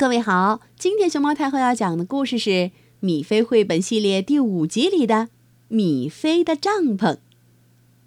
[0.00, 2.50] 各位好，今天熊猫太后要讲的故事是
[3.00, 5.14] 《米菲绘本系列》第五集里的
[5.68, 6.96] 《米菲的帐篷》，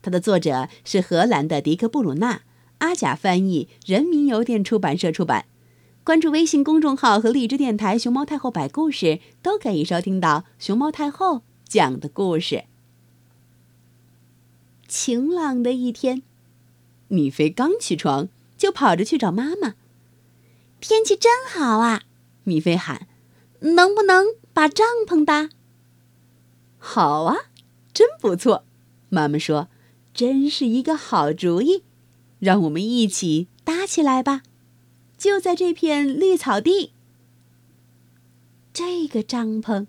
[0.01, 2.41] 它的作者是荷兰的迪克·布鲁纳，
[2.79, 5.45] 阿甲翻译，人民邮电出版社出版。
[6.03, 12.63] 关注微信公众号和荔枝电台“熊猫太后摆故事”，都可以收听到熊猫太后讲的故事。
[14.87, 16.23] 晴朗的一天，
[17.09, 19.75] 米菲刚起床就跑着去找妈妈。
[20.85, 22.01] 天气真好啊！
[22.43, 23.07] 米菲喊
[23.77, 25.49] ：“能不能把帐篷搭
[26.77, 27.37] ？”“好啊，
[27.93, 28.65] 真不错。”
[29.07, 29.69] 妈妈说
[30.13, 31.83] ：“真是一个好主意，
[32.39, 34.43] 让我们一起搭起来吧。”
[35.17, 36.91] 就在这片绿草地。
[38.73, 39.87] 这个帐篷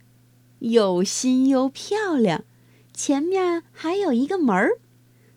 [0.60, 2.44] 又新又漂亮，
[2.92, 4.78] 前面还有一个门儿，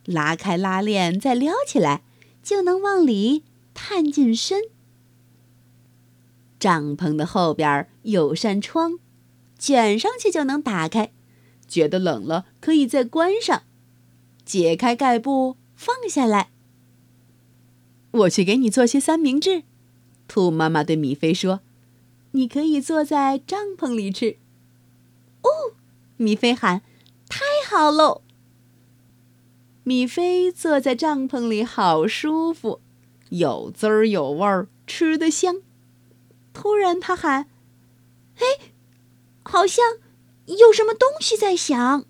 [0.04, 2.04] 拉开拉链再撩起来，
[2.44, 3.42] 就能往里
[3.74, 4.62] 探进身。
[6.58, 8.98] 帐篷的后边有扇窗，
[9.58, 11.12] 卷上去就能打开。
[11.66, 13.62] 觉得冷了，可以再关上。
[14.44, 16.50] 解开盖布，放下来。
[18.10, 19.64] 我去给你做些三明治。
[20.26, 21.60] 兔妈妈对米菲说
[22.32, 24.38] ：“你可以坐在帐篷里吃。”
[25.42, 25.76] 哦，
[26.16, 26.82] 米菲喊
[27.28, 28.22] ：“太好喽！”
[29.84, 32.80] 米菲坐在帐篷里，好舒服，
[33.28, 35.62] 有滋儿有味儿，吃得香。
[36.60, 37.48] 突然，他喊
[38.34, 38.72] ：“哎，
[39.44, 39.98] 好像
[40.46, 42.04] 有什么东西在响。”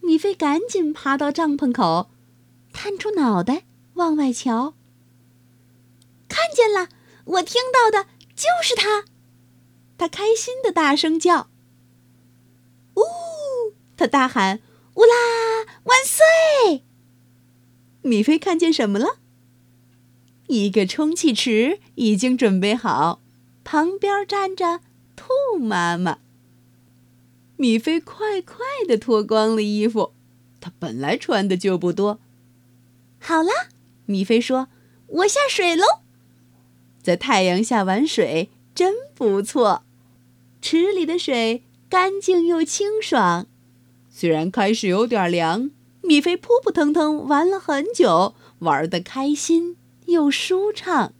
[0.00, 2.10] 米菲赶紧爬到帐篷口，
[2.72, 4.72] 探出脑袋往外瞧。
[6.28, 6.88] 看见了，
[7.26, 9.04] 我听到的就是他。
[9.98, 11.50] 他开心的大声叫
[12.96, 13.02] ：“呜！”
[13.98, 14.62] 他大喊
[14.96, 15.14] ：“乌拉
[15.84, 16.86] 万岁！”
[18.00, 19.19] 米菲看见什么了？
[20.50, 23.20] 一个充气池已经准备好，
[23.62, 24.80] 旁边站着
[25.14, 26.18] 兔妈妈。
[27.56, 28.56] 米菲快快
[28.88, 30.12] 的脱光了衣服，
[30.60, 32.18] 她本来穿的就不多。
[33.20, 33.50] 好了，
[34.06, 34.66] 米菲说
[35.06, 35.84] ：“我下水喽。”
[37.00, 39.84] 在太阳下玩水真不错，
[40.60, 43.46] 池里的水干净又清爽。
[44.10, 45.70] 虽然开始有点凉，
[46.02, 49.76] 米菲扑扑腾腾玩了很久，玩得开心。
[50.10, 51.12] 又舒畅。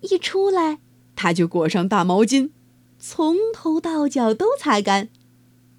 [0.00, 0.80] 一出来，
[1.16, 2.50] 他就裹上大毛巾，
[2.98, 5.08] 从头到脚都擦干。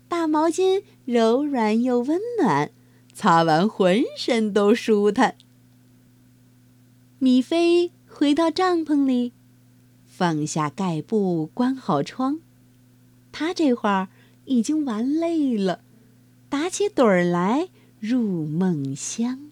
[0.08, 2.72] 大毛巾柔软又温暖，
[3.14, 5.36] 擦完浑身都舒坦。
[7.20, 9.34] 米菲回到帐篷里，
[10.06, 12.40] 放下盖布，关好窗。
[13.32, 14.08] 他这会儿
[14.46, 15.82] 已经玩累了，
[16.50, 19.50] 打起盹儿来，入梦乡。